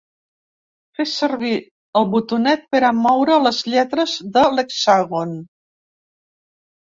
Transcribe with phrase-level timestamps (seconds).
[0.99, 1.51] Fer sevir
[1.99, 5.35] el botonet per a moure les lletres de l’hexàgon.